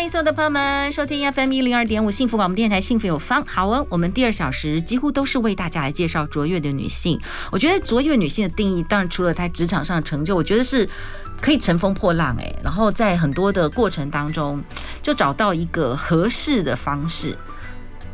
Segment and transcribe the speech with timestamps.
[0.00, 3.44] 欢迎所有的朋友们收听 FM 一零二点五幸福广播电台，幸福有方。
[3.44, 7.20] 好哦，我们第二小时几乎都是为大家来介绍卓越的女性。
[7.52, 10.88] 我觉得卓越女性的定义，当然除了她职场上的成就，我觉得是
[11.38, 14.64] 可以乘风破浪哎，然后在很多的过程当中，
[15.02, 17.36] 就找到一个合适的方式，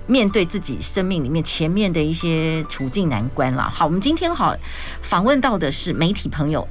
[0.09, 3.63] 面对自己生命里面前面的一些处境难关了。
[3.63, 4.57] 好，我们今天好
[5.03, 6.67] 访问到的是媒体朋友。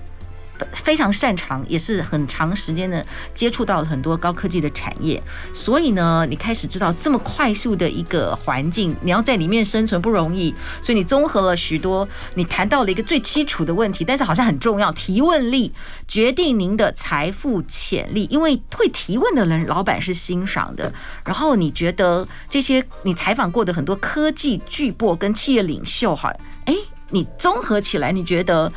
[0.74, 5.22] 非常擅长，也是很长时间的接触到很多高科技的产业，
[5.54, 15.74] 所以呢，你开始知道这么快速的一个环境，你要在里面生存不容易，所以你综合了许多，你谈到了一个最基础的问题，但是好像很重要，提问力
[16.08, 20.94] 决定您的财富潜力，因为会提问的人，老板是欣赏的。
[21.26, 26.34] 然后你觉得这些你采访过的很多科技巨擘跟企业领袖，哈，
[26.66, 26.74] 哎，
[27.10, 28.72] 你综合起来，你觉得？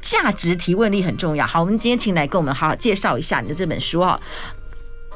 [0.00, 1.46] 价值提问力很重要。
[1.46, 4.20] 好，我们今天请来跟我们好好介绍一下你的这本书啊。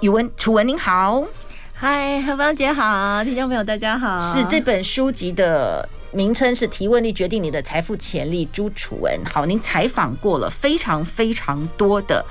[0.01, 1.25] 语文楚文您好，
[1.73, 4.19] 嗨，何芳姐好，听众朋友大家好。
[4.19, 9.21] 是这本书籍的名称是《提问力决定你的财富潜力》，朱楚文。
[9.25, 12.25] 好，您采访过了非常非常多的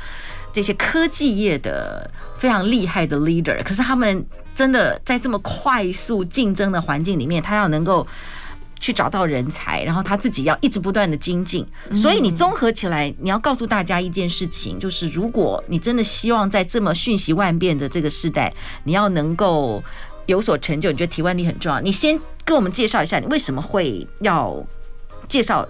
[0.52, 8.06] 这些科技业的非常厉害的 leader，可是他们真的在这么快速竞争的环境里面，他要能够。
[8.82, 18.52] 去找到人才，然后他自己要一直不断的精进，所以你综合起来，你要告诉大家一件事情，就是如果你真的希望在这么瞬息万变的这个时代，
[18.84, 19.82] 你要能够
[20.26, 21.80] 有所成就，你觉得提问力很重要。
[21.80, 24.62] 你先跟我们介绍一下，你为什么会要
[25.30, 25.66] 介绍？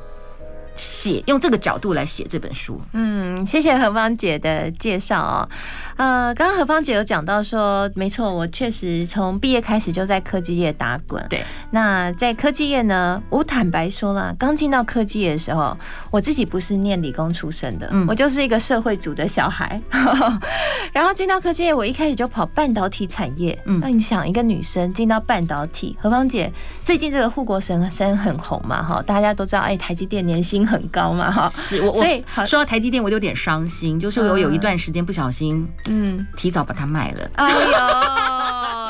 [0.81, 2.81] 写用这个角度来写这本书。
[2.93, 5.47] 嗯，谢谢何芳姐的介绍哦。
[5.95, 11.23] 呃，刚刚何芳姐有讲到说，没错，我确实从毕业开始就在科技业打滚。
[11.29, 15.77] 对，那在科技业呢，我坦白说啦，刚进到科技业的时候，
[16.09, 19.79] 我自己不是念理工出身的，嗯，我就是一个社会组的小孩。
[20.91, 23.55] 然后进到科技业，我一开始就跑半导体产业。
[23.67, 26.51] 嗯，那你想，一个女生进到半导体，何芳姐
[26.83, 28.81] 最近这个护国神山很红嘛？
[28.81, 30.67] 哈，大家都知道，哎，台积电年薪。
[30.71, 37.29] 很高嘛，哈，是我，所以说到台积电，我有点伤心，就是我有一段时间不小心，嗯，提早把它卖了。
[37.35, 37.69] 哎呦，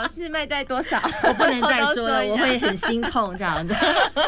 [0.07, 0.99] 是卖在多少？
[1.23, 3.75] 我不能再说了，我会很心痛这样子。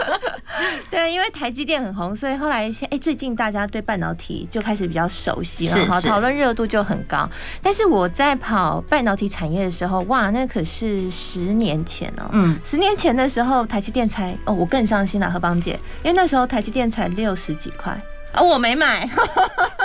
[0.90, 7.28] 对，因为台积电很红，所以后来先哎，最近大家对半导体就开始比较熟悉了，哈，讨论热度就很高。
[7.62, 17.92] 但是我在跑半导体产业的时候，哇，那可是十年前哦，嗯，十年前的时候，台积电才哦，我更伤心了，何芳姐，因为那时候台积电才六十几块
[18.32, 19.10] 啊，我没买。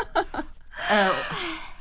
[0.89, 1.11] 呃。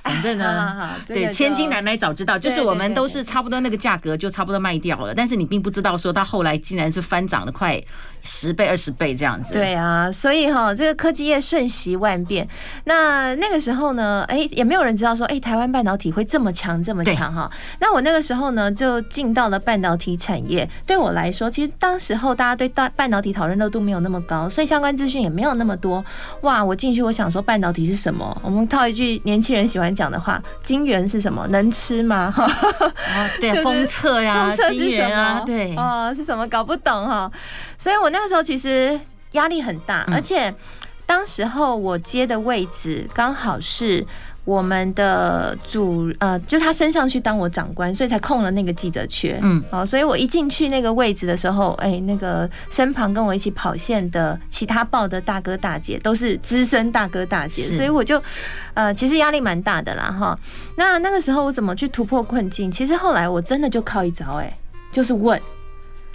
[0.08, 7.82] 反正呢，对，千金难买早知道，就是我们都是差不多那个价格就差不多卖掉了，但是你并不知道说到后来竟然是翻涨了快
[8.24, 9.54] 十倍二十倍这样子。
[9.54, 12.48] 对啊，所以哈，这个科技业瞬息万变。
[12.86, 17.50] 那那个时候呢，哎，也没有人知道说，哎，台湾半导体会这么强这么强哈。
[17.80, 20.68] 那我那个时候呢，就进到了半导体产业。
[20.86, 26.04] 对我来说，其实当时候大家对大半导体讨论热度没有那么高，所以相关资讯也没有那么多。
[26.42, 28.36] 哇，我进去我想说半导体是什么？
[28.44, 31.48] 我们套一句年轻人喜欢讲的话，金元是什么？
[31.48, 32.32] 能吃吗？
[32.32, 32.48] 哈，
[33.42, 35.44] 对， 封测呀，封测是什么？
[35.46, 36.48] 对，哦，是什么？
[36.48, 37.30] 搞不懂哈。
[37.78, 39.00] 所以我那个时候其实
[39.32, 40.54] 压力很大，而且
[41.08, 44.06] 当时候我接的位置刚好是。
[44.48, 49.38] 我们的主呃，就他升上去当我长官，所以才空了那个记者缺。
[49.44, 58.24] 嗯，好，所以我一进去那个位置的时候，哎，那个身旁跟我一起跑线的其他报的大哥大姐都是资深大哥大姐，所以我就
[58.74, 60.40] 呃，其实压力蛮大的啦哈。
[60.78, 62.72] 那那个时候我怎么去突破困境？
[62.72, 64.58] 其实后来我真的就靠一招，哎，
[64.94, 65.38] 就是问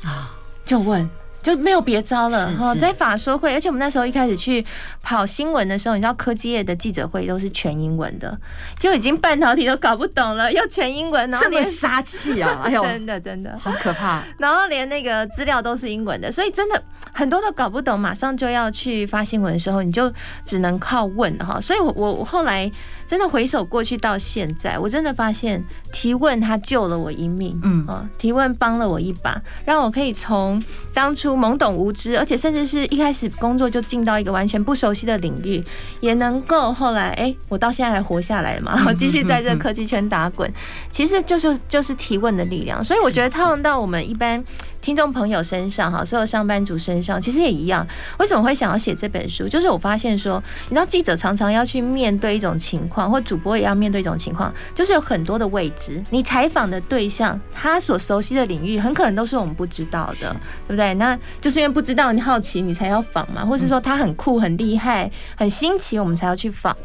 [0.04, 1.06] 啊，就问。
[1.42, 4.64] 就没有别招了哈，在法说会，而且我们那时候一开始去
[5.02, 8.38] 跑新闻的时候，你知道科技业的记者会都是全英文的，
[8.78, 12.62] 就已经半导体都搞不懂了，要全英文，然后这么杀气啊！
[12.64, 14.22] 哎呦， 真的真的好可怕。
[14.38, 16.82] 然后连那个资料都是英文的，所以真的
[17.12, 20.12] 很多都搞不懂，马上就要去发新闻的时候，你就
[20.44, 21.60] 只能靠问哈。
[21.60, 22.70] 所以我，我我后来
[23.06, 25.62] 真的回首过去到现在，我真的发现
[25.92, 30.62] 提问它救了我一命，嗯啊，提问帮了我一把，让我可以从
[30.94, 35.62] 当初懵懂无知，而且甚至是一开始工作就进到一个完全不熟悉的领域，
[36.00, 40.50] 也能够后来哎、欸，我到现在还活下来了嘛，我继续在这科技圈打滚，
[40.90, 42.82] 其实就是就是提问的力量。
[42.82, 44.42] 所以我觉得套用到我们一般
[44.82, 47.86] 听众朋友身上哈，所有上班族身上，其实也一样。
[48.18, 49.48] 为什么会想要写这本书？
[49.48, 56.02] 就是我发现说，你知道记者常常要去面对一种情况，或主播也要面对一种情况，就是有很多的未知。
[56.10, 60.34] 你采访的对象，他所熟悉的领域，很可能都是我们不知道的，
[60.66, 60.92] 对不对？
[60.94, 66.76] 那就是因为不知道，你好奇，你才要访嘛，或是说他很酷、很厉害、很新奇，我们才要去访。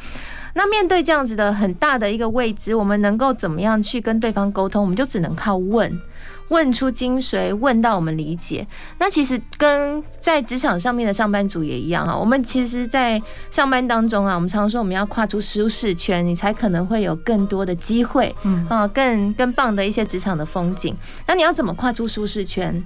[0.57, 4.81] 那面对这样子的很大的一个未知，我们能够怎么样去跟对方沟通？
[4.81, 6.01] 我们就只能靠问。
[6.49, 8.65] 问出精髓，问到我们理解。
[8.97, 12.17] 那其实跟在职场上面的上班族也一样啊。
[12.17, 13.21] 我们其实，在
[13.51, 20.95] 上班当中啊，我们常说我们要跨出舒适圈，你才可能会有更多的机会，嗯啊，更更棒的一些职场的风景。
[21.27, 22.81] 那你要怎么跨出舒适圈？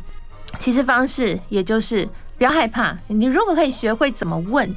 [0.60, 2.06] 其实方式也就是
[2.38, 2.98] 不要害怕。
[3.08, 4.76] 你如果可以学会怎么问，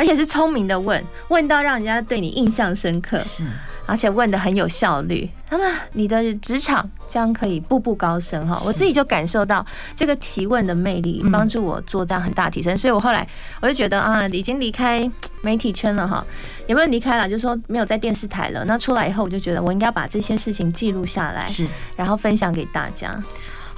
[0.00, 3.20] 而且是聪明的问，问到让人家对你印象深刻。
[3.20, 3.44] 是。
[3.86, 8.62] 而且问的很有效率，那么你的职场将可以步步高升哈！
[8.64, 9.66] 我自己就感受到
[9.96, 12.78] 这个提问的魅力，帮助我做这样很大提升。
[12.78, 13.26] 所以我后来
[13.60, 15.10] 我就觉得啊，已经离开
[15.40, 16.24] 媒体圈了哈，
[16.68, 17.28] 有没有离开了？
[17.28, 18.64] 就是说没有在电视台了。
[18.64, 21.66] 那出来以后，我就觉得我应该把这些事情记录下来，是，
[21.96, 23.20] 然后分享给大家。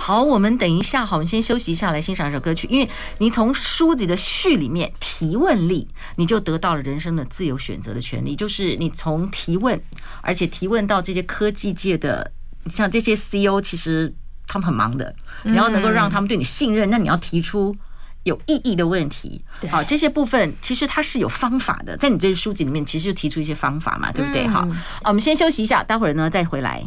[0.05, 2.67] 好，我们等一下，好，我们先休息一下，来欣赏一首歌曲。
[2.69, 8.35] 因为你从书籍的序里面提问力，你就得到了人生的自由选择的权利。
[8.35, 9.81] 就是你从提问，
[10.21, 12.33] 而且提问到这些科技界的，
[12.69, 14.13] 像这些 CEO，其实
[14.49, 15.15] 他们很忙的，
[15.45, 17.73] 你要能够让他们对你信任，那你要提出
[18.25, 19.43] 有意义的问题。
[19.71, 24.47] 好，这些部分其实它是有方法的，在你这个书籍里面，其实就提出一些方法嘛，对不对？
[24.47, 24.67] 好，
[25.05, 26.83] 我们先休息一下，待会儿呢再回来。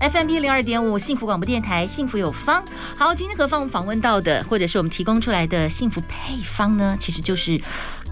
[0.00, 2.64] FM B 零二点五幸福广播电台，幸福有方。
[2.96, 6.96] 好，今天何方我们访问到的，或者是我们提供出来的幸福配方呢？
[6.98, 7.60] 其实就是。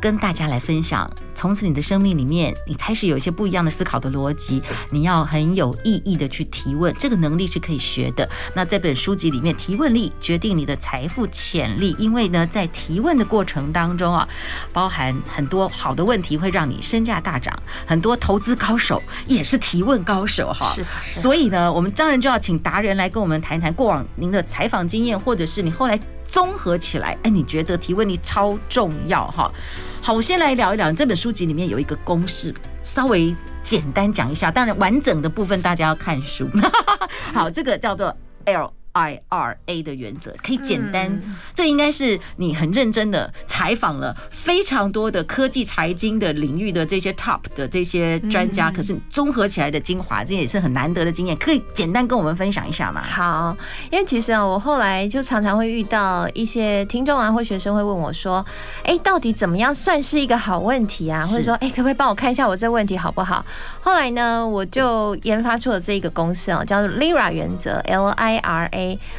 [0.01, 4.63] 跟大家来分享，从此你的生命里面，你开始有一些不一样的思考的逻辑。
[4.91, 8.29] 你要很有意义的去提问，这个能力是可以学的。
[8.55, 11.97] 那这本书籍里面，提问力决定你的财富潜力。
[11.99, 14.29] 因为呢，在提问的过程当中啊，
[14.73, 17.53] 包含很多好的问题会让你身价大涨。
[17.87, 20.73] 很多投资高手也是提问高手哈。
[20.75, 20.85] 是。
[21.21, 25.99] 所以呢，我们当然就要请达人来跟我们谈一谈过往您的采访经验，或者是你后来。
[26.31, 29.51] 综合起来，哎，你觉得提问力超重要哈？
[30.01, 34.51] 好，我先来聊一聊这本书籍里面有一个公式，稍微简单讲一下。
[34.51, 36.49] 当然，完整的部分大家要看书。
[37.35, 38.17] 好，这个叫做
[38.47, 38.78] L。
[38.95, 41.21] IRA 的原则可以简单，
[41.55, 51.37] 这应该是你很认真的采访了非常多的科技财经的领域的这些 top 的这些专家，可是综合起来的精华，这也是很难得的经验。
[51.37, 53.03] 可以简单跟我们分享一下吗？
[53.03, 53.57] 好，
[53.91, 58.45] 因为其实啊，我后来就常常会遇到一些听众啊或学生会问我说，
[58.83, 61.25] 哎，到底怎么样算是一个好问题啊？
[61.25, 63.45] 或者说，哎，可不可以帮我看一下我这问题好不好？
[63.81, 68.78] 后来呢，我就研发出了这一个公式啊，叫做 LIRA 原则，L I R A。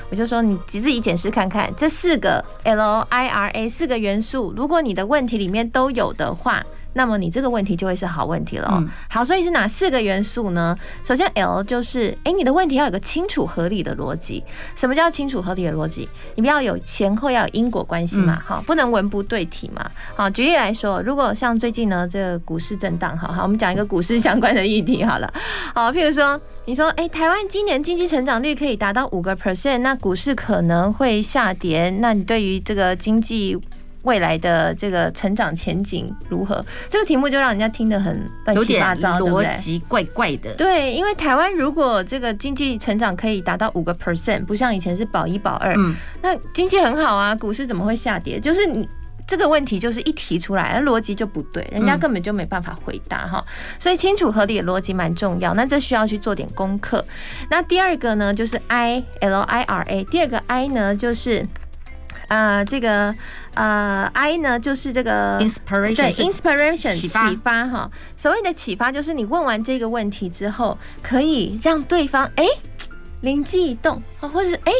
[0.09, 6.63] 我就说，你自己检视看看，这四个 L I R A 四个元素，如果你的问题里面都有的话。
[6.93, 8.67] 那么你这个问题就会是好问题了。
[8.71, 8.89] 嗯。
[9.09, 10.75] 好，所以是哪四个元素呢？
[11.03, 14.43] 首先 L 就是，哎，你的问题要有个清楚合理的逻辑。
[14.75, 16.07] 什么叫清楚合理的逻辑？
[16.35, 19.89] 你不要有前后要有因果关系嘛，好，不能文不对题嘛。
[20.15, 25.33] 好，举例来说，如果像最近呢，这个股市震荡，好好，我们讲一个股市相关的议题好了。
[25.73, 31.89] 好，譬如说，你说，哎，台湾今年经济成长率可以达到五个 percent，那股市可能会下跌。
[31.99, 33.57] 那你对于这个经济？
[34.03, 36.63] 未来的这个成长前景如何？
[36.89, 39.19] 这个题目就让人家听得很乱七八糟？
[39.19, 40.53] 逻辑怪怪的。
[40.53, 48.39] 对，因为台湾如果这个经济成长可以达到五个 percent，不像以前是保一保二，嗯，那经济很好啊，股市怎么会下跌？
[48.39, 48.87] 就是你
[49.27, 53.43] 这个问题就是一提出来，逻辑就不对，人家根本就没办法回答哈。
[53.77, 57.03] 所以清楚合理的逻辑蛮重要，那这需要去做点功课。
[57.49, 61.45] 那第二个呢，就是 I L I R A，第二个 I 呢就是。
[62.29, 63.13] 呃，这个
[63.55, 67.89] 呃，I 呢，就是这个 inspiration，对，inspiration 启发哈。
[68.15, 72.45] 所谓的启发，就是你问完这个问题之后，可以让对方哎
[73.21, 74.71] 灵机一动啊，或者是哎，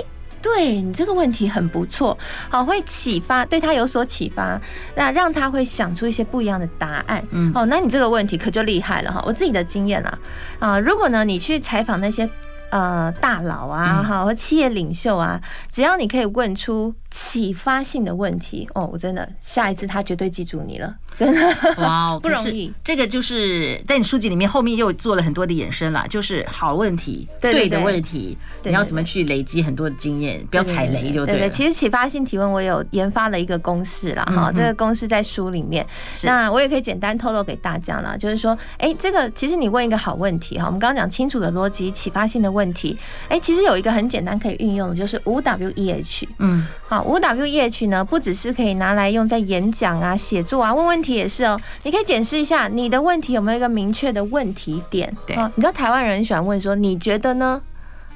[0.41, 2.15] 对你这个问题很不错，
[2.49, 4.61] 好，会启发对他有所启发，
[4.95, 7.23] 那让他会想出一些不一样的答案。
[7.31, 9.23] 嗯，哦，那你这个问题可就厉害了哈。
[9.25, 10.19] 我自己的经验啊，
[10.59, 12.29] 啊，如果呢你去采访那些。
[12.69, 15.39] 呃，大佬啊，哈，和企业领袖啊，
[15.71, 21.41] 只要你可以问出启发性的问题哦，我真的下一次他绝对记住你了， 真的。
[21.77, 22.71] 哇，wow, 不容易。
[22.83, 35.85] 这个就是在你书籍里面后面又做了很多的衍生啦，就是好问题，对的问题，你要怎么去累积很多的经验，不要踩雷就对其实启发性提问我有研发了一个公式啦，哈，这个公式在书里面，
[36.23, 42.97] 那我也可以简单透露给大家啦，就是说，哎，这个其实你问一个好问题哈，我们刚刚讲清楚的逻辑，启发性的问题，
[43.27, 47.03] 哎，其实有一个很简单可以运用的，就是五 W E H，嗯，好。
[47.03, 51.59] 五 W E H 呢，不只是可以拿来用在演讲啊、写作啊、问问题也是哦。
[51.83, 55.15] 你可以检视一下你的问题有没有一个明确的问题点。
[55.25, 57.61] 对，你知道台湾人喜欢问说：“你觉得呢？”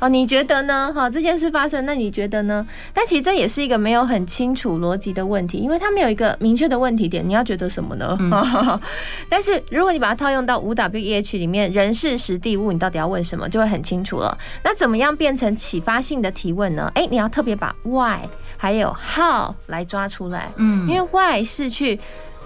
[0.04, 0.92] 哦，你觉得呢？
[0.94, 2.68] 哈，这件事发生，那你觉得呢？
[2.94, 7.26] 但其实这也是一个没有很清楚逻辑的问题，因为他没有一个明确的问题点。
[7.26, 8.18] 你要觉得什么呢？
[8.20, 8.80] 嗯、
[9.30, 14.38] 但是如果你把它套用到五 W E H 里面，人事实地物，你到底要问什么，就会很清楚了。
[14.62, 16.92] 那怎么样变成启发性的提问呢？
[16.96, 20.52] 哎、欸，你要特别把 Why 还有 How 来抓出来。
[20.58, 21.98] 嗯，因为 Why 是去。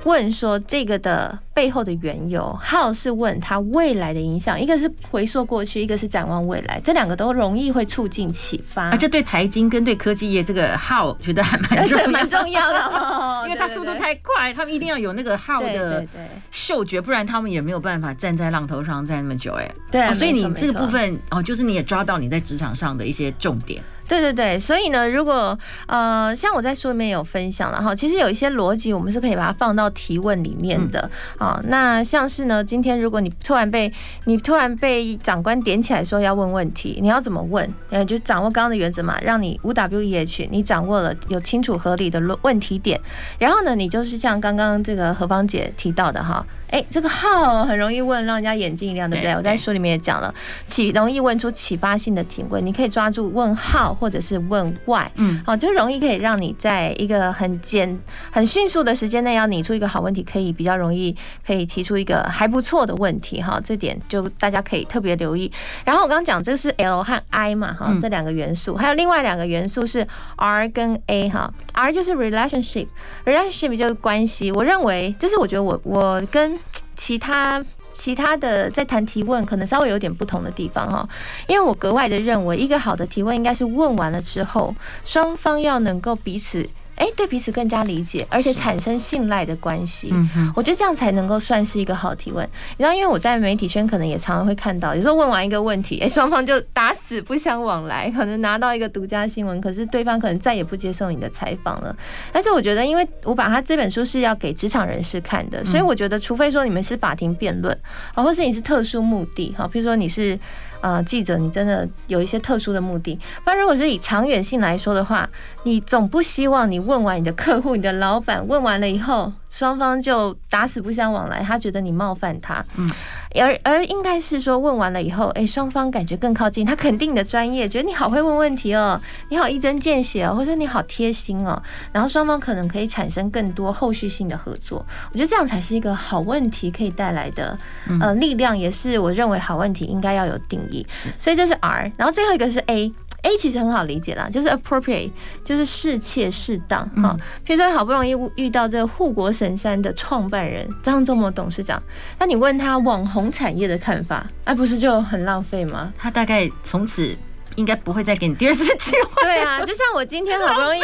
[0.04, 8.84] 问说这个的背后的缘由，How 是问他未来的影响，一个是回溯过去，一个是展望未来，这两个都容易会促进启发。
[8.90, 16.06] 啊，这对财经跟对科技业这个 How 觉得还蛮重要， 蛮重要的哦， 因为它速度太快，他们一定要有那个 How 的
[16.52, 19.54] 嗅觉，不然他们也没有办法站在浪头上站那么久。
[19.54, 23.84] 哎，对，所以你这个部分哦，就是你也抓到你在职场上的一些重点。
[24.08, 31.60] 对对对，所以呢，如果呃，像我在书里面有分享了哈，其实有一些逻辑，我们是可以把它放到提问里面的啊。
[31.68, 33.92] 那像是呢，今天如果你突然被
[34.26, 37.68] 你突然被长官点起来说要问问题，你要怎么问？
[37.90, 43.00] 呃，就掌握刚刚的原则嘛，让你五 W E H，你掌握了有清楚合理的论问题点，
[43.38, 46.46] 然后呢，你就是像刚刚这个何芳姐提到的哈。
[46.70, 49.34] 哎，这个 how 很容易问，让人家眼睛一亮，对不对？
[49.34, 50.34] 我在书里面也讲了，
[50.68, 57.98] 启容易问出启发性的提问，你可以抓住问 how 或者是问 why，嗯，好，就容易可以让你在一个很简、
[58.32, 65.52] 很迅速的时间内要拟出一个好问题，可以比较容易可以提出一个还不错的问题，哈，这点就大家可以特别留意。
[65.86, 70.06] 然后我刚刚讲这是 L 和 I 嘛，哈，这两个元素，还有另外两个元素是
[70.36, 74.52] R 跟 A，哈，R 就是 relationship，relationship 就是关系。
[74.52, 76.57] 我认为，就是我觉得我我跟
[76.98, 77.64] 其他
[77.94, 81.08] 其他的在谈提问，可能稍微有点不同的地方哈，
[81.48, 84.76] 因为我格外的认为，一个好的提问应该是问完了之后，
[85.06, 86.68] 双方要能够彼此。
[86.98, 90.12] 哎，对彼此更加理解，而且产生信赖的关系。
[90.56, 92.44] 我觉得这样才能够算是一个好提问。
[92.78, 101.96] 你知道，因为我在媒体圈可能也常常会看到，有时候问完一个问题，哎，双方就打死不相往来，可能拿到一个独家新闻，可是对方可能再也不接受你的采访了。
[102.34, 107.78] 但是我觉得，因为我把他这本书是要给职场人士看的，所以我觉得，除非说你们是法庭辩论，
[108.16, 110.38] 啊，或是你是特殊目的，哈，譬如说你是。
[110.82, 113.18] 呃，记者，你真的有一些特殊的目的。
[113.46, 115.30] 那，如果是以长远性来说的话，
[115.64, 119.32] 你总不希望你问完你的客户、你的老板，问完了以后。
[119.58, 122.88] 双方就打死不相往来，他觉得你冒犯他，嗯，
[123.34, 131.60] 而而应该是说问完了以后，哎，双方感觉更靠近，他肯定你的专业，觉得你好会问问题哦，你好一针见血哦，或者你好贴心哦，
[131.92, 137.58] 然后双方可能可以产生更多后续性的合作，我觉得这样才是一个好问题可以带来的
[138.00, 140.86] 呃力量，也是我认为好问题应该要有定义，
[141.18, 142.94] 所以这是 R，然后最后一个是 A。
[143.24, 145.12] A 其实很好理解啦，就是 appropriate，
[145.44, 147.18] 就是适切适当哈。
[147.44, 151.82] 比如说好不容易遇到这个护国神山的创办人张忠谋董事长，
[152.20, 155.92] 那你问他网红产业的看法，哎，不是就很浪费吗？
[155.98, 157.18] 他大概从此。
[157.58, 159.22] 应该不会再给你第二次机会。
[159.22, 160.82] 对啊，就像我今天好不容易，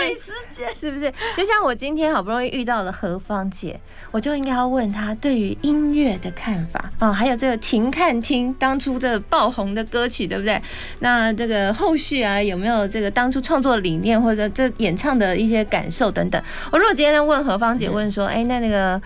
[0.75, 1.11] 是不是？
[1.37, 3.79] 就像我今天好不容易遇到了何芳姐，
[4.11, 10.61] 我就应该要问她对于音乐的看法啊，还有这个停看听当初这爆红的歌曲，对不对？
[10.99, 16.41] 那这个后续啊，有没有这个当初创作理念或者这演唱的一些感受等等？
[16.71, 18.99] 我如果今天问何芳姐，问说，哎，那那个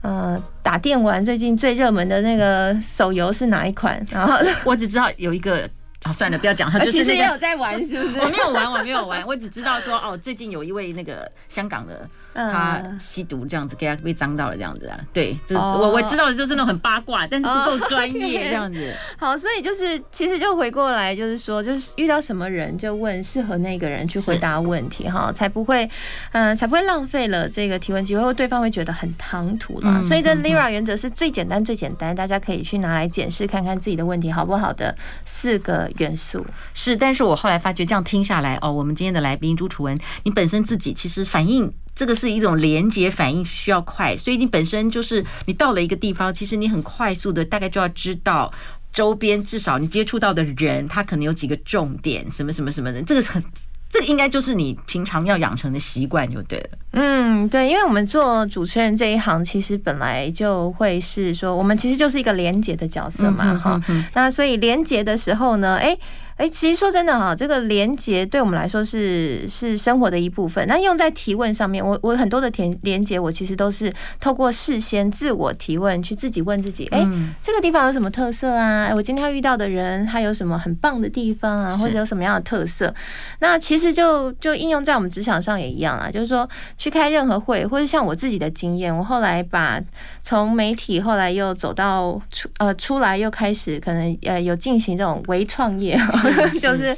[0.00, 4.04] 呃，打电玩最近最热门的那个手游是哪一款？
[4.10, 5.68] 然后 我只知道有一个。
[6.02, 6.70] 啊，算了，不要讲。
[6.70, 8.20] 他就是其实也有在玩，是不是？
[8.20, 12.08] 我没有玩，我没有玩，我只知道说，哦，最近有一位那个香港的。
[12.32, 14.96] 他吸毒这样子，给他被脏到了这样子啊？
[15.12, 18.94] 对，这我我知道的就是那种很八卦，但是不够专业这样子。
[19.18, 25.90] 好，所以就是其实就回过来就是说，就是遇到什么人就问适合那个人去回答问题哈，才不会
[26.30, 30.00] 嗯才不会浪费了这个提问机会，或对方会觉得很唐突啦。
[30.00, 36.44] 所以这 Lira 原则是最简单最简单，大家可以去拿来检视看看自己的问题好不好的四个元素。
[36.74, 41.72] 是，但是我后来发觉这样听下来哦，我们今天的来宾朱楚文，你本身自己其实反应。
[41.92, 48.50] 这个是一种连接反应，需要快，所以你本身就是你到了一个地方，其实你很快速的大概就要知道
[48.90, 53.42] 周边至少你接触到的人，他可能有几个重点，什么什么什么的，这个是很
[53.90, 56.78] 这个应该就是你平常要养成的习惯就对了。
[56.92, 64.04] 嗯，对，因为我们做主持人这一行，其实本来就会是说，我们其实就是一个连接的角色嘛，哈、嗯。
[64.14, 65.96] 那所以连接的时候呢，哎。
[66.40, 70.66] 哎，其实说真的哈，这个连接对我们来说是是生活的一部分。
[70.66, 77.06] 那用在提问上面，我我很多的连连接，我其实都是透过事先自我提问，去自己问自己，哎，
[77.42, 78.86] 这个地方有什么特色啊？
[78.86, 81.76] 哎，我今天遇到的人，他有什么很棒的地方啊？
[81.76, 82.94] 或者有什么样的特色？
[83.40, 89.78] 那其实就就应用在我们职场上也一样啊，就是说去开任何会，或者像我自己的经验，我后来把
[90.22, 96.00] 从媒体后来又走到出呃出来，又开始可能呃有进行这种微创业。
[96.60, 96.94] 就是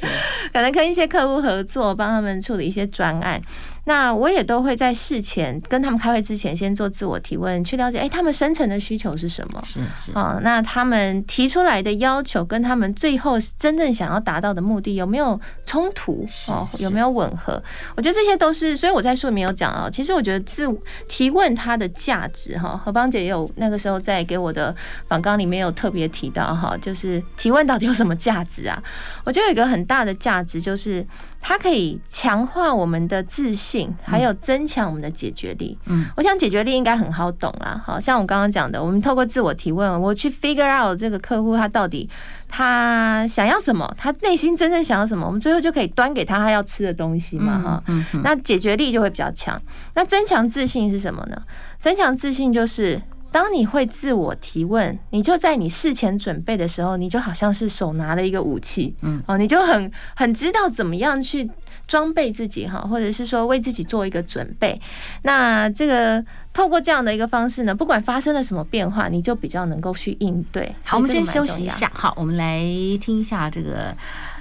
[0.51, 3.41] 可能跟一些客户合作，帮他们处理一些专案。
[3.85, 9.61] 那我也都会在事前跟他们开会之前，先做自我提问，去了解，哎，他们深层的需求是什么？
[9.65, 16.25] 是是啊，那他们提出来的要求跟他们最后真正想要达到的目的有没有冲突？
[16.47, 17.61] 哦，有没有吻合？
[17.97, 19.89] 我觉得这些都是，所以我在书里面有讲啊。
[19.91, 20.65] 其实我觉得自
[21.09, 24.73] 提问它的价值，哈，何邦姐也有那个时候在给我的
[25.09, 28.81] 访纲里面有特别提到哈，就是提问到底有什么价值啊？
[29.25, 31.05] 我觉得有一个很大的价值就是。
[31.45, 35.77] 它可以强化我们的自信，还有增强我们的解决力。
[35.87, 37.83] 嗯，我想解决力应该很好懂啦。
[37.85, 42.09] 好像我刚刚讲的，我们透过自我提问，我去 figure out 这个客户他到底
[42.47, 47.59] 他想要什么，他内心真正想要什么，我们最后就可以端给他他要吃的东西嘛。
[47.61, 49.61] 哈，嗯，那解决力就会比较强。
[49.95, 51.41] 那增强自信是什么呢？
[51.77, 53.01] 增强自信就是。
[53.33, 61.49] 当你会自我提问，你就在你事前准备的时候，你就好像是手拿了一个武器，嗯，哦，你就很很知道怎么样去
[61.87, 64.79] 装备自己哈，或者是说为自己做一个准备。
[65.23, 66.23] 那这个
[66.53, 70.73] 透过这样的一个方式呢，不管发生了什么变化，你就比较能够去应对。
[70.85, 71.91] 好，我们先休息一下。
[71.93, 72.59] 好，我们来
[73.01, 73.95] 听一下这个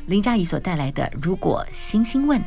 [0.07, 2.39] 林佳怡所带来的《如果星星问》。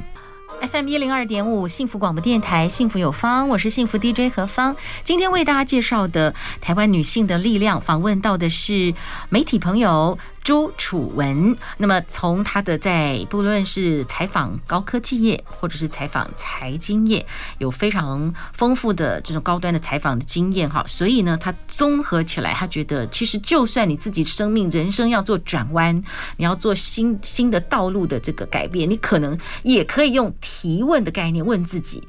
[0.62, 4.76] FM 一零二点五，幸福广播电台，幸福有方，我是幸福 DJ 何芳。
[5.04, 8.94] 今天为大家介绍的台湾女性的力量，访问到的是
[9.30, 10.18] 媒体朋友。
[10.46, 17.26] 朱楚文，那么从他的在不论是采访高科技业，或者是采访财经业，
[17.58, 25.96] 有非常丰富的这种高端的采访的经验哈，所以呢，他综合起来，他觉得其实就算你自己生命人生要做转弯，
[26.38, 32.08] 你要做新新的道路的这个改变，你可能也可以用提问的概念问自己。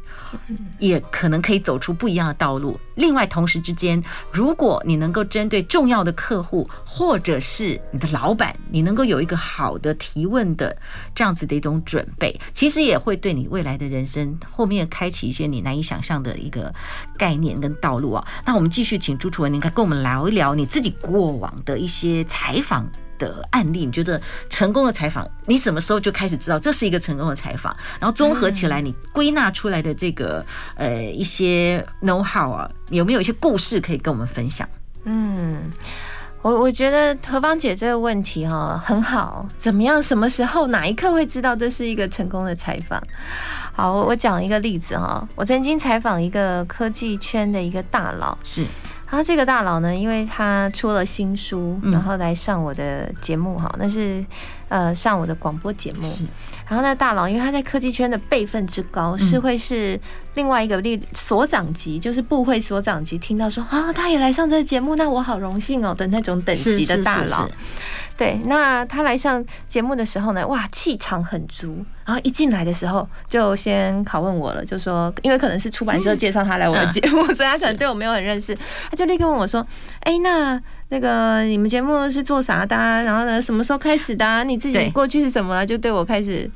[0.79, 2.79] 也可能可以走出不一样的道路。
[2.97, 10.77] 另外，同时之间，如果你能够针对重要的客户，或者是你的老老板，你能够有一个好的提问的
[11.15, 16.75] 这样子的一种准备，其实也会对你未来的人生后面开启一些你难以想象的一个
[17.17, 18.27] 概念跟道路啊。
[18.45, 22.85] 那我们继续请朱楚文，您跟我们聊一聊你自己过往的一些采访。
[23.19, 27.75] 的案例，你觉得成功的采访，你什么时候就开始知道这是一个成功的采访？
[27.99, 34.69] 然后综合起来，你归纳出来的这个呃一些 know how 啊，有没有一些故事可以跟我们分享？
[35.05, 35.62] 嗯，
[36.47, 40.01] 我我觉得何芳姐这个问题哈很好，怎么样？
[40.01, 43.03] 什么时候哪一刻会知道这是一个成功的采访？
[43.73, 48.65] 好，我我讲一个例子哈，我曾经采访一个科技圈的一个大佬是。
[49.09, 54.25] 然后这个大佬呢，因为他出了新书，然后来上我的节目哈，那是
[54.69, 56.09] 呃上我的广播节目。
[56.69, 59.99] 然后那大佬，因为他在科技圈的辈分之高，是会是
[60.35, 67.49] 另外一个力所长级，就是部会所长级，听到说啊，他也来上这个节目，那我好荣幸哦的那种等级的大佬。
[68.17, 71.85] 对，那他来上节目的时候呢，哇，气场很足。
[72.05, 78.57] 然后一进来的时候，就先拷问我了，就说，因为可能是出版社介绍他来我的节目， 所以他可能对我没有很认识，
[78.91, 79.67] 他就立刻问我说
[80.01, 82.77] ：“哎，那那个你们节目是做啥的？
[82.77, 84.45] 然后呢，什么时候开始的？
[84.45, 86.49] 你自己过去是什么？”就对我开始。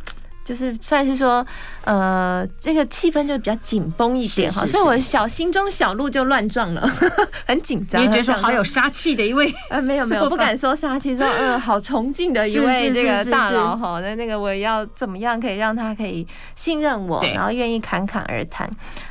[0.44, 1.46] 就是算是说，
[1.84, 6.90] 呃，这个气氛就比较紧绷一点哈，所以我小心中小鹿就乱撞了，
[7.46, 8.02] 很紧张。
[8.02, 9.52] 你觉得说好有杀气的一位？
[9.68, 14.00] 呃，没有没有，不敢说杀气，说嗯，好崇敬的一位这个大佬哈。
[14.00, 16.26] 那那个我要怎么样可以让他可以
[16.56, 18.68] 信任我，然后愿意侃侃而谈。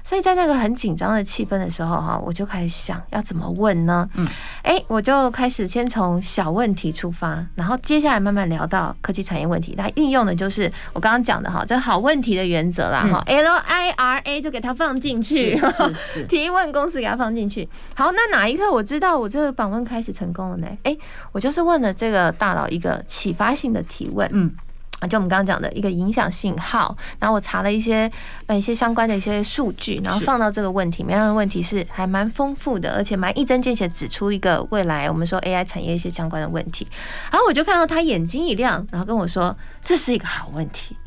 [0.09, 4.09] 所以在那个很紧张的气氛的时候哈，我就开始想要怎么问呢？
[4.15, 4.27] 嗯，
[4.63, 9.75] 哎，我就开始先从小问题出发，然后接下来慢慢聊到科技产业问题。
[9.77, 15.61] 那运用的就是我刚刚讲的哈，这好问题的原则啦哈，L I R A 就给它放进去，
[16.27, 17.69] 提问公式给它放进去。
[17.93, 20.67] 好，那哪一刻我知道我这个访问开始成功了呢？
[20.81, 20.97] 哎，
[21.31, 24.51] 我就是问了这个大佬一个启发性的提问，嗯。
[24.99, 28.11] 啊，就我们刚刚讲的一个影响信号，然后我查了一些
[28.47, 36.87] 呃一些相关的一些数据，然后放到这个问题，每样的问题是还蛮丰富的，而且蛮一针见血指出一个未来我们说 AI 产业一些相关的问题。
[37.31, 40.97] 然后我就看到他眼睛一亮，然后跟我说，这是一个好问题。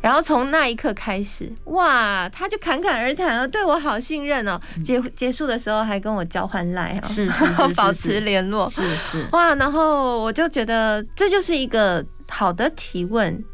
[0.00, 4.60] 然后从那一刻开始，哇，他就侃侃而谈了，对我好信任哦。
[4.84, 9.54] 结结束的时候还跟我交换赖哦，是 是是，保持联络，是是哇。
[9.54, 13.44] 然后我就觉得这就是一个好的提问。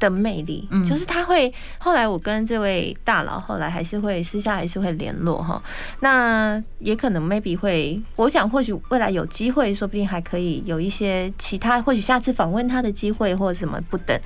[0.00, 5.62] 的魅力，嗯，就是他会后来我跟这位大佬后来还是会私下还是会联络哈，
[6.00, 14.20] 那也可能 maybe 会，我想或许未来有机会，说不定还可以有一些其他，或许下次访问他的机会或者什么不等，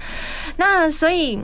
[0.57, 1.39] 那所以。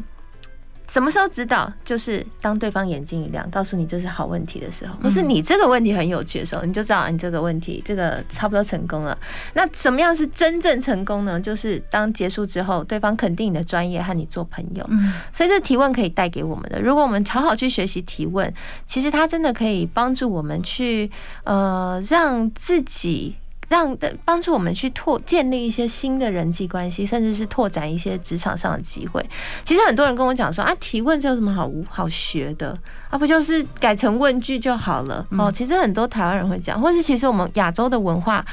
[0.95, 1.73] 什么时候知道？
[1.85, 9.19] 就是当对方眼睛一亮，告诉你这是好问题的时候，或是你这个问题很有趣的时候，你就知道你这个问题这个差不多成功了。
[9.55, 11.41] 那什么样是真正成功呢？
[11.41, 14.89] 就是当结束之后，对方肯定你的专业，和你做朋友。
[15.33, 18.55] 所以这提问可以带给我们的，如果我们好好去学习提问，
[18.87, 21.11] 其实它真的可以帮助我们去
[21.43, 23.35] 呃让自己。
[23.69, 29.25] 让的帮助我们去拓建立一些新的人际关系，甚至是拓展一些职场上的机会。
[29.65, 32.77] 其实很多人跟我讲说啊，提问这有什么好好学的
[33.11, 33.19] 啊？
[33.19, 35.51] 不就是改成问句就好了哦？
[35.51, 38.45] 其实很多台湾人会讲，或是其实我们亚洲的文化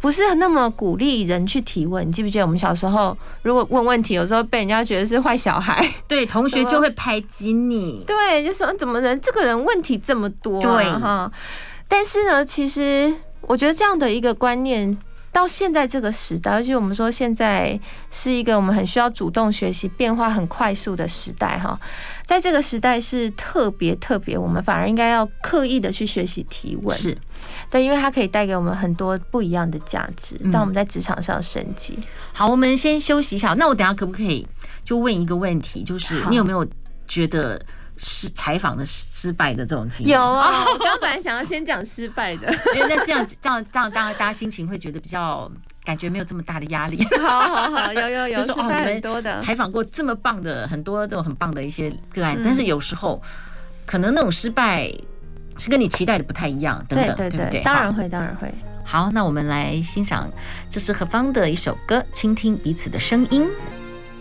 [0.00, 2.06] 不是那么鼓励人去提问。
[2.06, 11.30] 你记不记得我们小时候如果问问题，有时候被人家觉得是坏小孩， 对，同学就会排挤你，对，就说怎么人这个人问题这么多，对哈。
[11.86, 13.14] 但是呢，其实。
[13.48, 14.96] 我觉得这样的一个观念，
[15.32, 17.78] 到现在这个时代，而且我们说现在
[18.10, 21.80] 是一个我们很需要主动学习、变化很快速的时代哈，
[22.26, 27.16] 在这个时代是特别特别，我们反而应该要刻意的去学习提问，是
[27.70, 31.98] 对，因为它可以带给我们很多不一样的价值，让我们在职场上升级。
[32.34, 34.46] 好，我们先休息一下，那我等下可不可以
[34.84, 36.66] 就问一个问题，就是你有没有
[37.06, 37.58] 觉得？
[37.98, 45.50] 是采访的失败的这种经验有啊， 我刚刚本来想要先讲失败的， 因为那这样这样这样，大家大家心情会觉得比较
[45.84, 47.04] 感觉没有这么大的压力。
[47.20, 53.22] 好好好，有有有，就是哦，你们采访过这么棒的很多这种很棒的一些个案，但是有时候
[53.84, 54.92] 可能那种失败
[55.58, 57.62] 是跟你期待的不太一样，等等，对不对？
[57.62, 58.52] 当然会，当然会。
[58.84, 60.30] 好，那我们来欣赏
[60.70, 63.46] 这是何方的一首歌，倾听彼此的声音。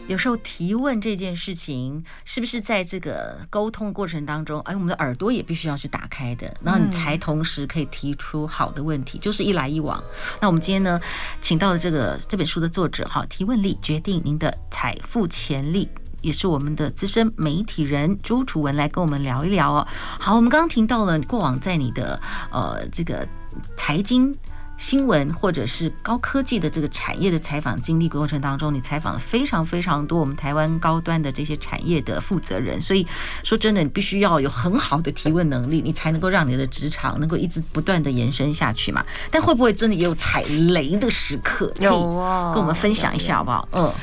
[0.07, 10.01] 有时候提问这件事情，是不是在这个沟通过程当中，哎，我们的耳朵也必须要去打开的，然后你才同时可以提出好的问题，就是一来一往。
[10.39, 10.99] 那我们今天呢，
[11.41, 15.89] 请到的这个这本书的作者哈，提问力决定您的财富潜力，
[16.21, 19.87] 也是我们的资深媒体人朱楚文来跟我们聊一聊哦。
[19.91, 22.19] 好，我们刚刚听到了过往在你的
[22.51, 23.27] 呃这个
[23.75, 24.33] 财经。
[24.77, 33.05] 新闻或者是高科技的这个产业的采访经历过程当中，你采访了非常非常多我们台湾高端的这些产业的负责人，所以
[33.43, 39.03] 说真的，你必须要有很好的提问能力，你才能够让你的职场能够一直不断的延伸下去嘛。
[39.31, 41.73] 但会不会真的也有踩雷的时刻？
[41.79, 43.67] 有哦，跟我们分享一下好不好？
[43.71, 43.93] 嗯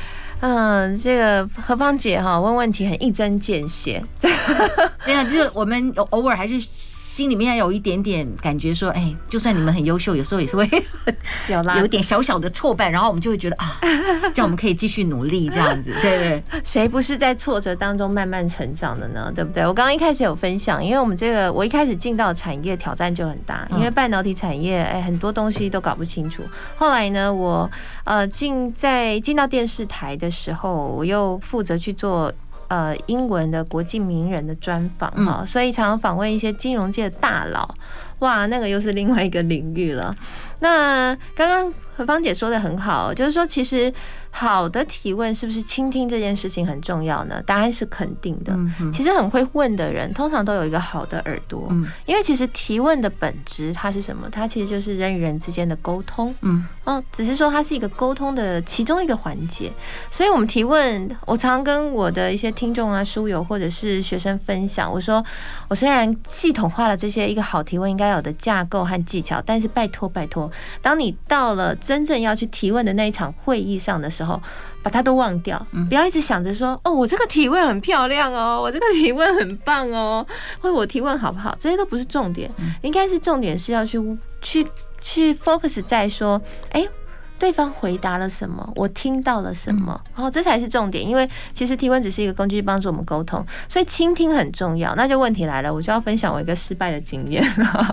[0.41, 6.61] 嗯，这个何芳姐哈问问题很一针见血， 这样就是我们偶尔还是。
[7.15, 10.69] 心里面要有一点点感觉，说，哎，就算你们很优秀，有时候也是会
[11.47, 13.79] 有有点小小的挫败，然后我们就会觉得啊，
[14.35, 16.43] 这样我们可以继续努力，这样子，对对。
[16.65, 19.31] 谁不是在挫折当中慢慢成长的呢？
[19.33, 19.65] 对不对？
[19.65, 26.43] 我刚刚一开始有分享，因为我们这个我一开始进到产业挑战就很大，因为半导体产业，哎，很多东西都搞不清楚。
[26.75, 27.71] 后来呢，我
[28.03, 32.29] 呃进在进到电视台的时候，我又负责去做。
[32.67, 37.75] 呃，英文的国际名人的专访哈，所以常常访问一些金融界的大佬，
[38.19, 40.15] 哇，那个又是另外一个领域了。
[40.59, 43.93] 那刚刚何芳姐说的很好，就是说其实。
[44.37, 47.41] 好的提问是不是倾听这件事情很重要呢？
[47.45, 48.53] 答案是肯定的。
[48.91, 51.71] 其实很会问的人，通常都有一个好的耳朵。
[52.05, 54.27] 因为其实提问的本质它是什么？
[54.29, 56.35] 它其实就是人与人之间的沟通。
[56.41, 59.71] 嗯，哦，只是说它是一个沟通的其中一个环节。
[60.11, 65.23] 所以我们提问，我常跟我的一些听众啊、书友或者是学生分享，我说，
[65.69, 74.24] 我虽然系统化了这些一个好提问应该有的架构和技巧，但是拜托拜托，当你到了真正要去提问的那一场会议上的时候。
[74.25, 74.41] 后
[74.83, 80.25] 把它都忘掉，不要一直想着说哦，我这个提问很漂亮哦， 我这个提问很棒哦，
[80.59, 81.55] 或者我提问好不好？
[81.59, 82.49] 这些都不是重点，
[82.81, 83.99] 应该是重点是要去
[84.41, 84.67] 去
[84.99, 86.87] 去 focus 在说，哎，
[87.39, 91.05] 对方回答了什么，我听到了什么，然后这才是重点。
[91.05, 94.93] 因为其实提问只是一个工具，帮助我们沟通，所以倾听很重要。
[94.95, 97.43] 那就问题来了，我就要分享我一个失败的经验。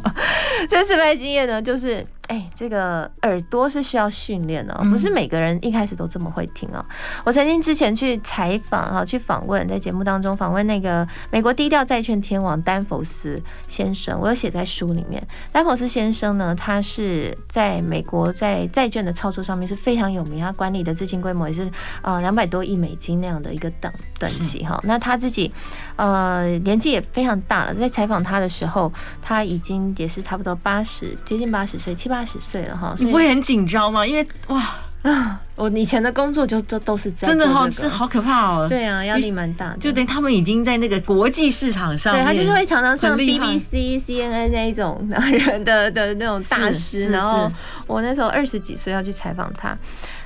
[0.69, 2.07] 这失败经验呢，就是。
[2.33, 6.83] 哎，这个耳朵是需要训练的，不是每个人一开始都这么会听哦。
[7.25, 15.23] 我曾经之前去采访哈，去访问，在节目当中访问那个美国低调债券天王丹佛斯先生，我有写在书里面。
[15.53, 24.81] 丹佛斯先生呢，他是在美国在债券的操作上面是非常有名，他管理的资金规模也是呃两百多亿美金那样的一个等等级哈。
[24.85, 25.53] 那他自己
[25.97, 28.91] 呃年纪也非常大了，在采访他的时候，
[29.21, 32.95] 他已经也是差不多八十，接近八十岁，七八十岁了哈。
[32.99, 34.07] 你不会很紧张吗？
[34.07, 34.63] 因为哇
[35.03, 38.69] 啊，我以前的工作就都都是这样，真的好，这好可怕哦。
[38.69, 47.11] 对啊，压力蛮大的，就等于他们已经在那个国际市场上，对他就是会常常上 BBC、CNN 那一种人的 的那种大师。
[47.11, 47.51] 然后
[47.87, 49.77] 我那时候二十几岁要去采访他，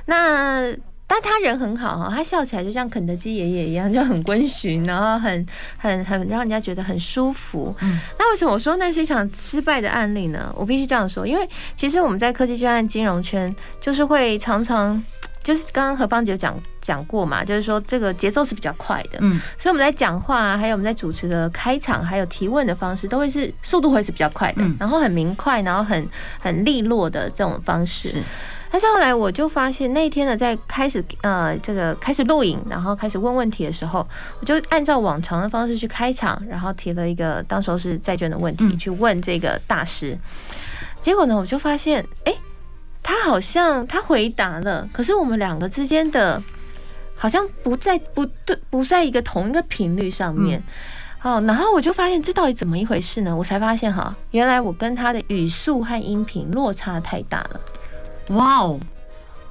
[0.05, 0.71] 那。
[1.09, 7.73] 但他人很好哈，他笑起来就像肯德基爷爷一样，就很温驯，然后很很很让人家觉得很舒服。
[7.79, 10.53] 嗯，那为什么我说那是一场失败的案例呢？
[10.55, 15.01] 我必须这样说，因为其实我们在科技圈和金融圈，就是会常常
[15.41, 26.05] 就是刚刚何芳姐讲讲过嘛，就是说这个节奏是比较快的，嗯，所以我们在讲话，还有我们在主持的开场，还有提问的方式，都会是速度会是比较快的，然后很明快，然后很
[26.37, 28.21] 很利落的这种方式。
[28.69, 34.05] 但是后来我就发现，那一天呢，在开始呃这个开始录影，然后开始问问题的时候，
[34.39, 40.17] 我就按照往常的方式去开场，然后提了一个当时候是债券的问题去问这个大师。
[41.01, 42.33] 结果呢，我就发现，哎，
[43.01, 46.41] 他好像他回答了，可是我们两个之间的
[47.15, 50.61] 好像不在不对，不在一个同一个频率上面。
[51.23, 53.35] 哦，然后我就发现这到底怎么一回事呢？
[53.35, 57.59] 我才发现哈，原来我跟他的语速和音频落差太大了。
[58.29, 58.79] 哇哦！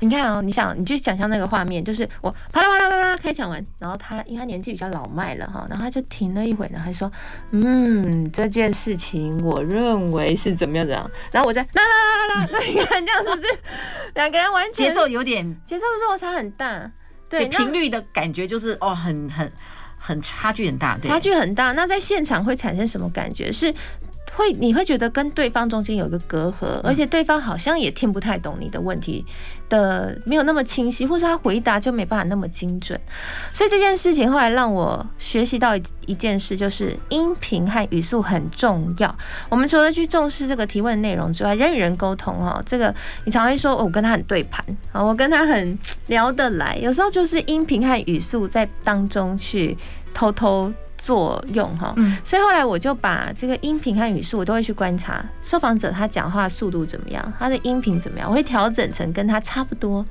[0.00, 7.10] 你看啊，你想，你就想象那个画面，就是我啪啦啪啦啪啦开场完，然后他因为他年纪比较老迈了哈，然后他就停了一会，然后他说
[7.52, 13.48] ：“嗯，这件事情我认为是怎么样怎样。”然后我在啦啦啦啦，那你看这样是不是
[14.14, 16.90] 两个人完全节奏有点节奏落差很大？
[17.30, 19.50] 对，频率的感觉就是哦，很很
[19.96, 21.72] 很差距很大，差距很大。
[21.72, 23.50] 那在现场会产生什么感觉？
[23.50, 23.74] 是？
[24.36, 29.24] 会，你会觉得跟对方中间有个隔阂，而且对方好像也听不太懂你的问题
[29.70, 33.00] 的，没有那么清晰，或是他回答就没办法那么精准。
[33.50, 39.16] 所以这件事情后来让我学习到一件事，就是音频和语速很重要。
[39.48, 42.94] 我们除了去重视这个提问内容之外，人与人沟通哈，这个
[43.24, 49.76] 你常会说，我跟他很对盘啊，我跟他很聊得来，有时候就是音频和语速在当中去
[50.12, 50.70] 偷偷。
[50.96, 60.04] 作用哈，所以后来我就把这个音频和语速，我都会去观察受访者他讲话速度怎么样，他的音频怎么样，我会调整成跟他差不多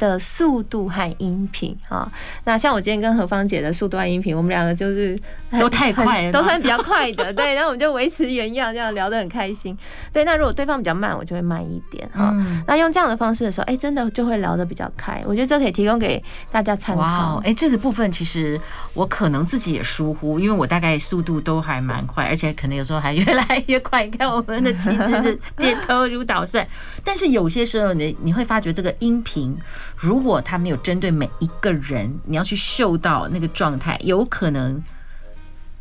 [0.00, 2.10] 的速度和音频啊，
[2.44, 5.16] 那像我今天跟何芳姐的速度和音频，我们两个就是
[5.60, 9.76] 都太快了，都算比较快的， 对，然后我们就维持原样，这样聊得很开心。
[10.10, 12.34] 对，那如果对方比较慢，我就会慢一点哈。
[12.66, 15.22] 那用这样的方式的时候，哎，真的就会聊得比较开。
[15.26, 17.42] 我觉得这可以提供给大家参考。
[17.44, 18.58] 哎，这个部分其实
[18.94, 24.02] 我可能自己也疏忽，因为我大概速度都还蛮快，而且可能有时候还越来越快。
[24.04, 26.66] 你看我们的旗帜是点头如捣蒜，
[27.04, 29.54] 但是有些时候你你会发觉这个音频。
[30.00, 34.82] 如果他没有针对每一个人，你要去嗅到那个状态，有可能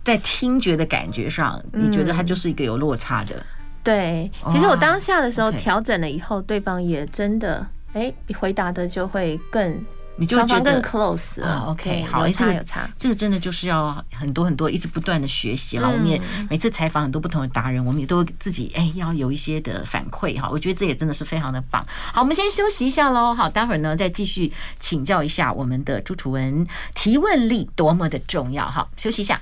[0.03, 3.41] 在听觉的感觉上，你觉得他就是一个有落差的。
[3.81, 9.83] 对，其实我当下的时候调整了以后，对方也真的哎，回答的就会更。
[10.19, 15.89] 你就觉得更 close 啊，OK，好，有差有差，这个真的就是要很多很多一直不断的学习了。
[15.89, 20.49] 我们也每次采访很多不同的达人，我们也都自己哎要有一些的反馈哈。
[20.51, 21.85] 我觉得这也真的是非常的棒。
[21.87, 23.33] 好，我们先休息一下喽。
[23.33, 28.69] 好，待会儿呢再继续请教一下我们的朱楚文，提问力多么的重要。
[28.69, 29.39] 哈，休息一下。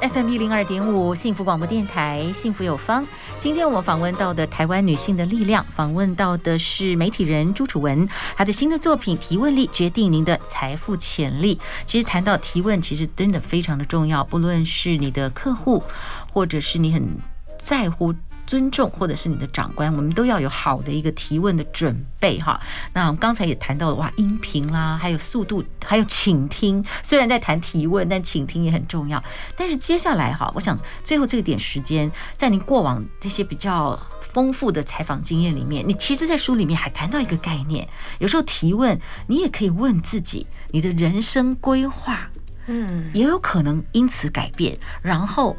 [0.00, 3.06] FM 一零二点五幸福广播电台，幸福有方。
[3.40, 8.06] 今天我们访问到的台湾女性的力量，访问到的是媒体人朱楚文，
[8.36, 11.56] 她的新的作品《提问力决定您的财富潜力》。
[11.86, 15.82] 其实谈到提问，其实真的非常的重要，不论是你的客户，
[16.30, 17.18] 或者是你很
[17.58, 18.14] 在乎。
[18.46, 22.60] 尊重，或者是你的长官，我们都要有好的一个提问的准备哈。
[22.92, 26.84] 那我们刚才也谈到了哇，音频啦，还有速度，还有倾听。
[27.02, 29.22] 虽然在谈提问，但倾听也很重要。
[29.56, 42.30] 但是接下来哈，我想最后这个点时间，在您过往这些比较丰富的采访经验里面，你其实，在书里面还谈到一个概念，有时候提问，你也可以问自己，你的人生规划，
[42.66, 44.78] 嗯，也有可能因此改变。
[45.02, 45.56] 然后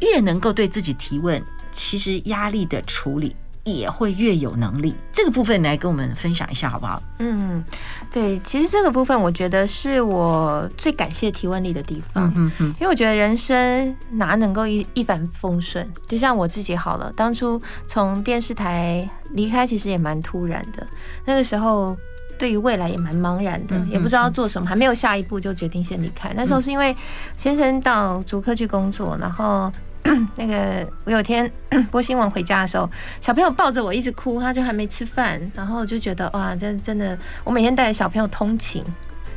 [0.00, 1.42] 越能够对自己提问。
[1.72, 4.94] 其实压力的处理也会越有能力。
[5.12, 7.02] 这个部分来跟我们分享一下好不好？
[7.18, 7.62] 嗯，
[8.10, 12.32] 对，其实这个部分我觉得是我最感谢提问力的地方。
[12.36, 15.86] 嗯嗯，因为我觉得人生哪能够一一帆风顺？
[16.08, 20.86] 就像我自己好了，当初从电视台离开，其实也蛮突然的。
[21.26, 21.94] 那个时候
[22.38, 26.32] 对于未来也蛮茫然的，也不知道做什么，还没有下一步就决定先离开。
[26.34, 26.96] 那时候是因为
[27.36, 29.70] 先生到竹科去工作，然后。
[30.36, 31.50] 那个，我有天
[31.90, 32.88] 播新闻回家的时候，
[33.20, 38.82] 小朋友抱着我一直哭，他就还没吃饭，然后我就觉得哇，真真的，我每天带着小朋友通勤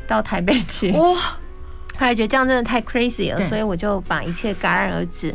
[0.08, 1.14] 到台北去，哇，
[1.96, 5.34] 后来觉得这样真的太 crazy 了，所以我就把一切戛然而止。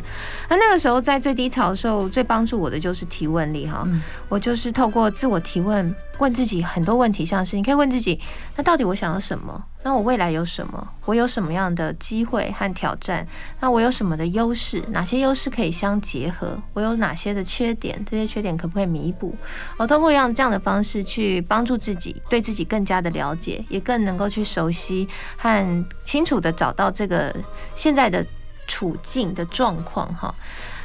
[0.49, 3.87] 那那个时候在最低潮的时候，最帮助我的就是提问力哈，
[4.29, 5.95] 我就是透过自我提问。
[6.19, 8.21] 问自己很多问题，像是你可以问自己：
[8.57, 9.65] 那到底我想要什么？
[9.83, 10.89] 那我未来有什么？
[11.05, 13.27] 我有什么样的机会和挑战？
[13.61, 14.83] 那我有什么的优势？
[14.89, 16.61] 哪些优势可以相结合？
[16.75, 18.05] 我有哪些的缺点？
[18.05, 19.35] 这些缺点可不可以弥补？
[19.77, 27.35] 我通过用这样的方式去帮助自己，对自己更加的了解，也更能够去熟悉和清楚的找到这个
[27.77, 28.27] 现在的
[28.67, 30.13] 处境的状况。
[30.15, 30.35] 哈，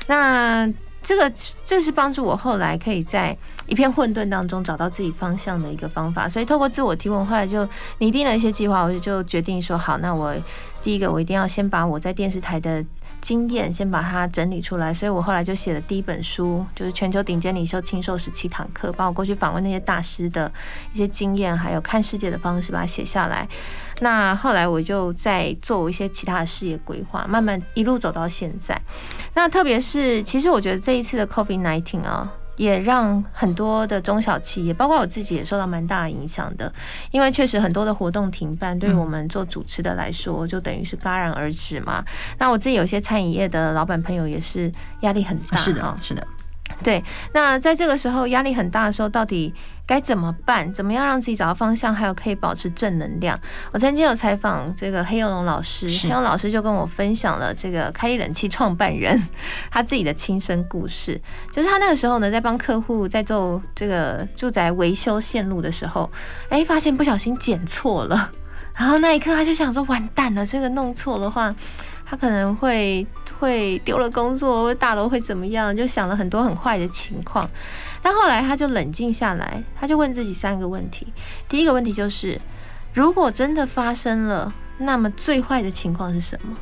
[0.07, 0.71] 那。
[1.03, 1.31] 这个
[1.65, 3.37] 这是帮助我后来可以在
[3.67, 6.29] 一片混沌当中找到自己方向的一个方法。
[6.29, 7.67] 所以透过自我提问，后来就
[7.99, 10.33] 拟定了一些计划，我就决定说好，那我
[10.81, 12.83] 第一个我一定要先把我在电视台的
[13.23, 14.93] 经验先把它整理出来。
[14.93, 20.51] 所以我后来就写了第一本书，就是《全球顶尖领袖轻瘦十七堂课》，帮我过去访问那些大师的
[20.93, 23.47] 一些经验，还有看世界的方式，把它写下来。
[24.01, 28.79] 那后来我就在做一些其他的事业规划，慢慢一路走到现在。
[29.33, 36.71] 那特别是，其实我觉得这一次的 COVID-19 啊，也让很多的中小企业，包括我自己，也受到蛮大的影响的。
[37.11, 42.03] 因为确实很多的活动停办，对于我们做主持的来说，就等于是戛然而止嘛。
[42.37, 45.57] 那我自己有些餐饮业的老板朋友也是压力很大。
[45.57, 46.25] 是的，是的。
[46.83, 49.53] 对，那在这个时候压力很大的时候，到底
[49.85, 50.71] 该怎么办？
[50.73, 53.39] 怎么样让自己找到方向，还有可以保持正能量？
[53.71, 59.21] 我曾经有采访这个黑幼龙老师，黑幼龙老师就跟我分享了这个开利冷气创办人
[59.71, 61.19] 他自己的亲身故事，
[61.51, 66.09] 就是他那个时候呢，在帮客户在做这个住宅维修线路的时候，
[66.49, 68.31] 哎，发现不小心剪错了，
[68.75, 71.55] 然后那一刻他就想说，完蛋了，这个弄错的话。
[72.13, 73.07] 他可能会
[73.39, 75.75] 会丢了工作，或大楼会怎么样？
[75.75, 77.49] 就想了很多很坏的情况。
[78.03, 81.07] 但后来他就冷静下来，他就问自己三个问题。
[81.49, 82.39] 第一个问题就是，
[82.93, 86.55] 如果真的发生了，那么最坏的情况是什么？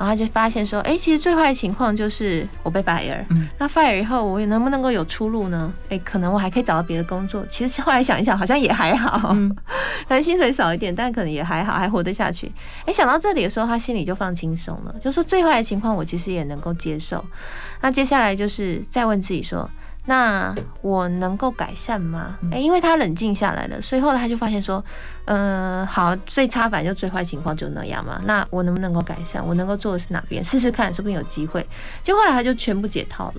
[0.00, 3.22] 然后他就发现说，哎，其实最坏的情况就是我被 fire。
[3.28, 5.70] 嗯，那 fire 以后，我能不能够有出路呢？
[5.90, 7.44] 哎，可能我还可以找到别的工作。
[7.50, 9.54] 其实后来想一想，好像也还好，嗯，
[10.08, 12.50] 可能薪水少一点，但可能也还好，还活得下去。
[12.86, 17.22] 哎，想到这里的时候，他心里就放轻松了，就说最坏的情况我其实也能够接受。
[17.82, 19.68] 那接下来就是再问自己说。
[20.10, 22.36] 那我能够改善吗？
[22.50, 24.84] 诶，因为他冷静下来了，所以后来他就发现说，
[25.26, 28.20] 嗯，好，最差反正就最坏情况就那样嘛。
[28.24, 29.40] 那我能不能够改善？
[29.46, 30.44] 我能够做的是哪边？
[30.44, 31.64] 试试看，说不定有机会。
[32.02, 33.34] 结果后来他就全部解套了。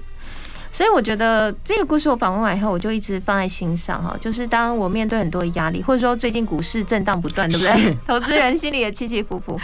[0.71, 4.15] 所以我觉得这个故事我访问完以后，我就一直放在心上哈。
[4.21, 7.97] 就是当我面对很多的压力，或者说最近股市震荡不断，对不对？
[8.07, 9.59] 投资人心里也起起伏伏。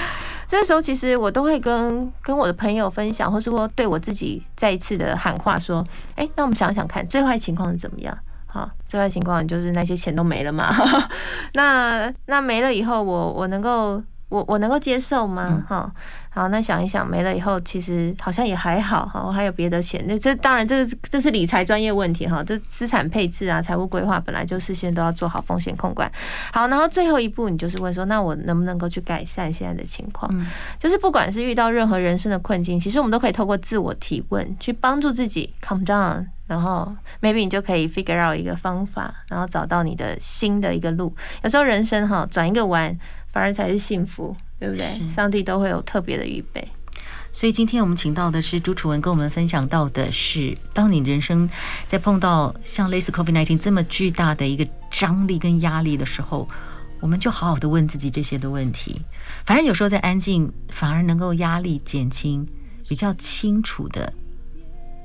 [0.47, 8.17] 这个时候，其实我都会跟跟我的朋友分享，或是说对我自己再一次的喊话，说：哎，那我们想想看，最坏情况是怎么样？
[8.45, 10.73] 好，最坏情况就是那些钱都没了嘛。
[11.53, 14.03] 那那没了以后，我我能够。
[14.29, 15.63] 我我能够接受吗？
[15.67, 19.23] 哈、嗯，好，那想一想，没了以后，其实好像也还好哈。
[19.25, 22.43] 我还有别的钱，那这当然这个这是理财专业问题哈。
[22.43, 26.11] 这资产配置啊，财务规划本来就事先都要做好风险控管。
[26.51, 30.29] 好，然后最后一步，你就是问说，那我能不能够去改善现在的情况？
[30.35, 30.45] 嗯，
[30.77, 41.15] 就是不管是遇到任何人生的困境，其实我们都可以透过自我提问去帮助自己 calm down，然后 maybe 你就可以 figure out 一个方法，然后找到你的新的一个路。
[41.43, 42.97] 有时候人生哈转一个弯。
[43.29, 45.07] 反而才是幸福，对不对？
[45.07, 46.67] 上帝都会有特别的预备。
[47.31, 51.47] 所以今天我们请到的是朱楚文，跟我们分享到的是，当你人生
[51.87, 56.47] 在碰到像类似 COVID-19 这么巨大的一个张力跟压力的时候，
[56.99, 58.99] 我们就好好的问自己这些的问题。
[59.45, 62.47] 反正有时候在安静，反而能够压力减轻，
[62.87, 64.11] 比较清楚的。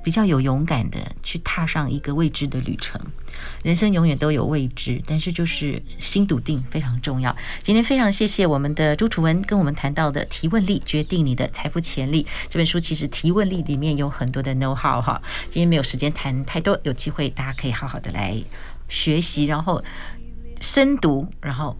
[0.02, 3.00] 比较有勇敢的去踏上一个未知的旅程，
[3.62, 7.34] 人生永远都有未知，但是就是心笃定非常重要。
[7.62, 15.20] 今天非常谢谢我们的朱楚文跟我们谈到的提问力决定你的财富潜力这本书，其实提问力里面有很多的 know how 哈。
[15.48, 18.36] 今天没有时间谈太多，有机会大家可以好好的来
[18.88, 19.82] 学习，然后
[20.60, 21.76] 深读，然后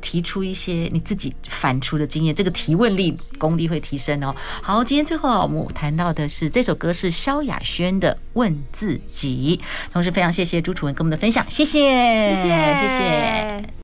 [0.00, 4.34] 提出一些你自己反刍的经验，这个提问力功力会提升哦。
[4.62, 9.60] 好，今天最后啊，我们谈到的是这首歌是萧亚轩的《问自己》，
[9.92, 11.80] 同时非常谢谢朱楚文跟我们的分享，谢谢，
[12.34, 13.70] 谢谢，谢谢。